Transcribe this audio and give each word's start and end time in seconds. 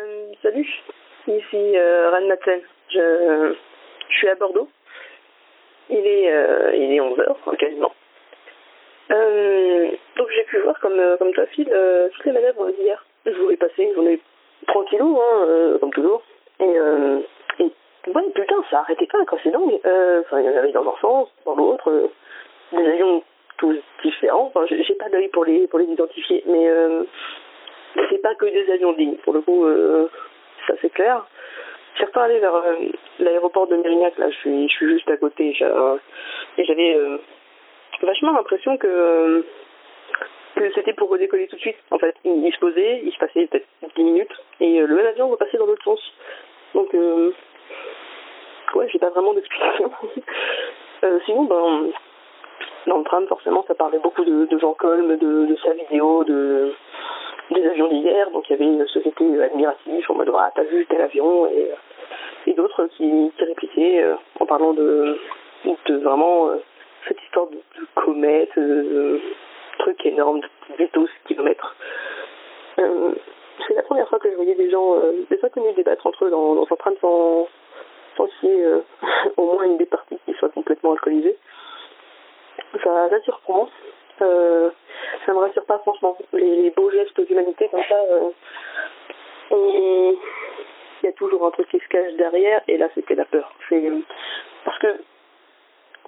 Euh, 0.00 0.32
salut, 0.42 0.68
ici 1.26 1.76
euh, 1.76 2.10
Ran. 2.10 2.54
Je, 2.88 3.54
suis 4.10 4.28
à 4.28 4.34
Bordeaux. 4.34 4.68
Il 5.88 6.06
est, 6.06 6.32
euh, 6.32 6.72
il 6.74 6.92
est 6.92 7.00
11h, 7.00 7.56
quasiment. 7.56 7.92
Euh, 9.10 9.90
donc 10.16 10.28
j'ai 10.34 10.44
pu 10.44 10.58
voir, 10.60 10.78
comme, 10.80 11.00
comme 11.18 11.32
toi, 11.32 11.46
Phil, 11.46 11.64
toutes 11.64 12.24
les 12.24 12.32
manœuvres 12.32 12.70
d'hier. 12.70 13.04
Je 13.26 13.32
voulais 13.32 13.56
passer 13.56 13.82
une 13.82 13.94
journée 13.94 14.20
tranquillou, 14.66 15.18
hein, 15.20 15.78
comme 15.80 15.92
toujours. 15.92 16.22
Et, 16.60 16.76
et 17.58 17.72
ouais, 18.06 18.30
putain, 18.34 18.64
ça 18.70 18.80
arrêtait 18.80 19.06
pas, 19.06 19.24
quoi, 19.26 19.38
c'est 19.42 19.50
dingue. 19.50 19.80
Enfin, 19.84 20.40
il 20.40 20.46
y 20.46 20.48
en 20.48 20.56
avait 20.56 20.72
dans 20.72 20.88
un 20.88 21.00
sens, 21.00 21.28
dans 21.44 21.56
l'autre, 21.56 22.10
des 22.72 22.86
avions 22.86 23.22
tous 23.58 23.76
différents. 24.02 24.52
Enfin, 24.54 24.64
j'ai 24.66 24.94
pas 24.94 25.08
d'œil 25.08 25.28
pour 25.28 25.44
les, 25.44 25.66
pour 25.66 25.80
les 25.80 25.86
identifier, 25.86 26.42
mais 26.46 26.70
c'est 27.94 28.22
pas 28.22 28.34
que 28.34 28.46
des 28.46 28.70
avions 28.72 28.92
dignes. 28.92 29.16
Pour 29.24 29.32
le 29.32 29.40
coup, 29.40 29.64
euh, 29.64 30.08
ça 30.66 30.74
c'est 30.80 30.92
clair. 30.92 31.26
Je 31.92 31.98
suis 31.98 32.06
reparlé 32.06 32.38
vers 32.38 32.54
euh, 32.54 32.76
l'aéroport 33.18 33.66
de 33.66 33.76
Mérignac, 33.76 34.16
là, 34.18 34.30
je 34.30 34.36
suis, 34.36 34.68
je 34.68 34.74
suis 34.74 34.88
juste 34.88 35.10
à 35.10 35.16
côté. 35.16 35.56
Euh, 35.60 35.96
et 36.56 36.64
j'avais 36.64 36.96
vachement 38.02 38.32
l'impression 38.32 38.76
que, 38.76 39.44
que 40.56 40.72
c'était 40.74 40.94
pour 40.94 41.10
redécoller 41.10 41.48
tout 41.48 41.56
de 41.56 41.60
suite. 41.60 41.76
En 41.90 41.98
fait, 41.98 42.14
il, 42.24 42.52
se 42.52 42.58
posait, 42.58 43.02
il 43.04 43.12
se 43.12 43.18
passait 43.18 43.46
peut-être 43.46 43.66
10 43.96 44.04
minutes, 44.04 44.32
et 44.60 44.78
le 44.80 44.94
même 44.94 45.06
avion 45.06 45.28
repassait 45.28 45.58
dans 45.58 45.66
l'autre 45.66 45.84
sens. 45.84 46.00
Donc, 46.74 46.94
euh, 46.94 47.32
ouais, 48.74 48.88
j'ai 48.92 48.98
pas 48.98 49.10
vraiment 49.10 49.34
d'explication. 49.34 49.90
Sinon, 51.26 51.44
ben, 51.44 51.90
dans 52.86 52.98
le 52.98 53.04
tram, 53.04 53.26
forcément, 53.26 53.64
ça 53.66 53.74
parlait 53.74 53.98
beaucoup 53.98 54.24
de, 54.24 54.46
de 54.46 54.58
Jean 54.58 54.74
Colm, 54.74 55.16
de, 55.16 55.46
de 55.46 55.56
sa 55.56 55.72
vidéo, 55.72 56.24
de 56.24 56.72
des 57.50 57.66
avions 57.66 57.88
d'hier. 57.88 58.30
Donc, 58.30 58.48
il 58.48 58.52
y 58.52 58.54
avait 58.54 58.64
une 58.64 58.86
société 58.86 59.42
admirative 59.42 60.06
en 60.08 60.14
mode 60.14 60.30
ah, 60.36 60.50
t'as 60.54 60.64
vu 60.64 60.86
tel 60.86 61.00
avion 61.00 61.46
et, 61.46 61.70
et 62.46 62.54
d'autres 62.54 62.86
qui, 62.96 63.32
qui 63.36 63.44
répliquaient 63.44 64.02
euh, 64.02 64.14
en 64.38 64.46
parlant 64.46 64.72
de, 64.72 65.18
de 65.86 65.96
vraiment 65.96 66.48
euh, 66.48 66.56
cette 67.08 67.20
histoire 67.22 67.46
de, 67.48 67.56
de 67.56 67.86
comète, 67.94 68.56
de, 68.56 68.62
de 68.62 69.20
truc 69.78 70.04
énorme 70.06 70.40
de 70.78 70.88
12 70.92 71.08
km. 71.26 71.76
Euh, 72.78 73.12
c'est 73.66 73.74
la 73.74 73.82
première 73.82 74.08
fois 74.08 74.18
que 74.18 74.30
je 74.30 74.36
voyais 74.36 74.54
des 74.54 74.70
gens, 74.70 74.94
euh, 74.96 75.24
des 75.30 75.38
inconnus 75.44 75.74
débattre 75.74 76.06
entre 76.06 76.24
eux 76.24 76.30
dans, 76.30 76.54
dans 76.54 76.66
un 76.70 76.76
tram 76.76 76.94
sans, 77.00 77.48
sans 78.16 78.26
qu'il 78.40 78.82
au 79.36 79.44
moins 79.44 79.64
une 79.64 79.78
des 79.78 79.86
parties 79.86 80.18
qui 80.24 80.32
soit 80.34 80.50
complètement 80.50 80.92
alcoolisée. 80.92 81.36
Ça, 82.84 83.08
ça 83.10 83.20
surprend. 83.20 83.68
Euh, 84.22 84.70
ça 85.24 85.32
me 85.32 85.38
rassure 85.38 85.64
pas 85.64 85.78
franchement. 85.78 86.16
Les, 86.32 86.62
les 86.62 86.70
beaux 86.70 86.90
comme 87.68 87.84
ça, 87.88 87.94
euh, 89.52 90.12
il 91.02 91.06
y 91.06 91.08
a 91.08 91.12
toujours 91.12 91.46
un 91.46 91.50
truc 91.50 91.68
qui 91.68 91.78
se 91.78 91.88
cache 91.88 92.12
derrière 92.14 92.60
et 92.68 92.76
là 92.76 92.88
c'était 92.94 93.14
la 93.14 93.24
peur. 93.24 93.50
C'est 93.68 93.82
parce 94.64 94.78
que 94.78 94.96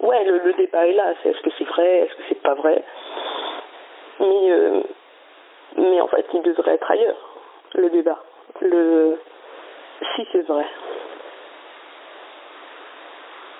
ouais 0.01 0.23
le, 0.25 0.39
le 0.39 0.53
débat 0.53 0.87
est 0.87 0.93
là. 0.93 1.13
C'est 1.21 1.29
est-ce 1.29 1.41
que 1.41 1.49
c'est 1.57 1.63
vrai, 1.65 1.99
est-ce 1.99 2.15
que 2.15 2.23
c'est 2.29 2.41
pas 2.41 2.53
vrai? 2.53 2.83
Mais 4.19 4.51
euh, 4.51 4.81
mais 5.77 6.01
en 6.01 6.07
fait 6.07 6.25
il 6.33 6.41
devrait 6.43 6.75
être 6.75 6.91
ailleurs 6.91 7.35
le 7.73 7.89
débat. 7.89 8.19
Le 8.61 9.17
si 10.15 10.27
c'est 10.31 10.45
vrai. 10.47 10.65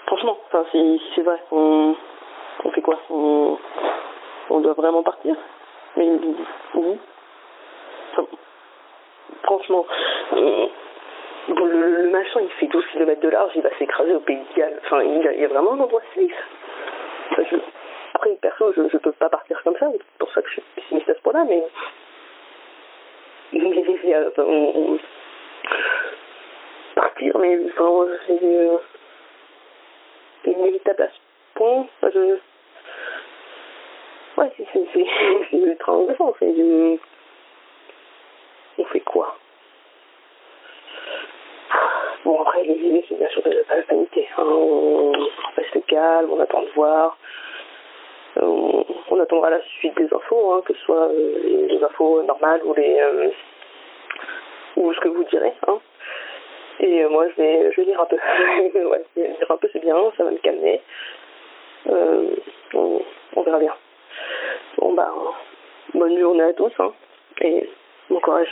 Franchement, 0.05 0.37
enfin 0.47 0.65
si, 0.71 0.99
si 0.99 1.11
c'est 1.15 1.21
vrai, 1.21 1.39
on 1.51 1.95
on 2.63 2.71
fait 2.71 2.81
quoi? 2.81 2.99
On, 3.09 3.57
on 4.49 4.59
doit 4.59 4.73
vraiment 4.73 5.01
partir? 5.01 5.35
Mais 5.95 6.07
Franchement, 9.43 9.85
euh, 10.33 10.67
le, 11.49 12.09
machin 12.09 12.39
il 12.41 12.49
fait 12.51 12.67
12 12.67 12.85
km 12.93 13.21
de 13.21 13.29
large, 13.29 13.51
il 13.55 13.61
va 13.61 13.69
s'écraser 13.77 14.13
au 14.13 14.19
Pays 14.19 14.37
de 14.37 14.55
Galles. 14.59 14.79
Enfin, 14.85 15.01
il 15.03 15.21
y, 15.39 15.45
a, 15.45 15.47
vraiment 15.47 15.73
un 15.73 15.79
endroit 15.79 16.01
safe. 16.15 17.51
Après, 18.15 18.29
perso, 18.41 18.71
je, 18.73 18.87
je 18.89 18.97
peux 18.97 19.11
pas 19.11 19.29
partir 19.29 19.61
comme 19.63 19.75
ça, 19.77 19.87
c'est 19.91 20.01
pour 20.19 20.31
ça 20.31 20.41
que 20.41 20.47
je 20.47 20.53
suis 20.53 20.63
pessimiste 20.75 21.09
à 21.09 21.15
ce 21.15 21.21
point-là, 21.21 21.45
mais. 21.47 21.63
mais 23.53 24.13
euh, 24.13 24.29
on- 24.37 24.99
partir, 26.95 27.37
mais 27.39 27.57
enfin, 27.77 28.07
c'est 28.27 28.39
euh, 28.43 28.77
inévitable 30.45 31.03
à 31.03 31.07
ce 31.07 31.19
point. 31.55 31.87
Enfin, 32.01 32.11
je... 32.13 32.37
Ouais, 34.37 34.51
c'est 34.57 35.57
ultra 35.57 35.93
angoissant. 35.93 36.33
C'est. 36.39 36.99
On 38.77 38.85
fait 38.85 38.99
quoi? 39.01 39.35
Bon, 42.25 42.41
après, 42.41 42.63
l'idée, 42.63 43.03
c'est 43.07 43.15
bien 43.17 43.27
sûr 43.29 43.41
de 43.43 43.49
ne 43.49 43.63
pas 43.63 43.81
paniquer. 43.87 44.27
hein. 44.37 44.43
On 44.45 45.11
reste 45.57 45.85
calme, 45.87 46.29
on 46.31 46.39
attend 46.39 46.61
de 46.61 46.69
voir. 46.69 47.17
On, 48.41 48.85
on 49.11 49.19
attendra 49.19 49.49
la 49.49 49.61
suite 49.79 49.95
des 49.97 50.11
infos, 50.13 50.53
hein, 50.53 50.61
que 50.65 50.73
ce 50.73 50.79
soit 50.81 51.07
euh, 51.09 51.39
les, 51.43 51.67
les 51.75 51.83
infos 51.83 52.23
normales 52.23 52.61
ou 52.63 52.73
les 52.73 52.99
euh, 52.99 53.29
ou 54.77 54.91
ce 54.93 54.99
que 55.01 55.09
vous 55.09 55.23
direz. 55.25 55.53
Hein. 55.67 55.79
Et 56.79 57.03
euh, 57.03 57.09
moi, 57.09 57.27
je 57.29 57.35
vais, 57.41 57.71
je 57.71 57.81
vais 57.81 57.87
lire 57.87 58.01
un 58.01 58.05
peu. 58.05 58.15
ouais, 58.75 59.05
lire 59.15 59.51
un 59.51 59.57
peu, 59.57 59.69
c'est 59.71 59.81
bien, 59.81 59.95
ça 60.17 60.23
va 60.23 60.31
me 60.31 60.37
calmer. 60.37 60.81
Euh, 61.89 62.35
on, 62.73 63.01
on 63.35 63.41
verra 63.43 63.59
bien. 63.59 63.75
Bon, 64.77 64.93
bah, 64.93 65.11
bonne 65.93 66.17
journée 66.19 66.43
à 66.43 66.53
tous, 66.53 66.71
hein, 66.79 66.91
et 67.41 67.69
bon 68.09 68.19
courage. 68.21 68.49